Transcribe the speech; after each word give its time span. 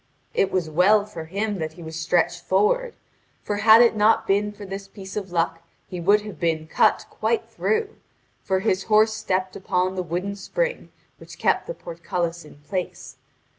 It 0.33 0.51
was 0.51 0.67
well 0.67 1.05
for 1.05 1.25
him 1.25 1.59
that 1.59 1.73
he 1.73 1.83
was 1.83 1.95
stretched 1.95 2.41
forward, 2.41 2.95
for 3.43 3.57
had 3.57 3.83
it 3.83 3.95
not 3.95 4.25
been 4.25 4.51
for 4.51 4.65
this 4.65 4.87
piece 4.87 5.15
of 5.15 5.31
luck 5.31 5.61
he 5.87 5.99
would 5.99 6.21
have 6.21 6.39
been 6.39 6.65
cut 6.65 7.05
quite 7.11 7.47
through; 7.47 7.97
for 8.41 8.61
his 8.61 8.85
horse 8.85 9.13
stepped 9.13 9.55
upon 9.55 9.93
the 9.93 10.01
wooden 10.01 10.35
spring 10.35 10.89
which 11.19 11.37
kept 11.37 11.67
the 11.67 11.75
portcullis 11.75 12.43
in 12.43 12.55
place. 12.67 13.17